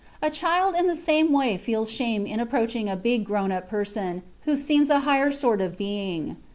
[0.19, 4.23] A child in the same way feels shame in approaching a big, grown up person,
[4.45, 6.37] who seems a higher sort of being.